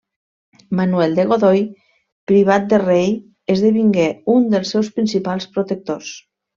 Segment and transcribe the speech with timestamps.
[0.79, 1.61] Manuel de Godoy,
[2.33, 3.07] privat de rei,
[3.57, 6.15] esdevingué un dels seus principals protectors.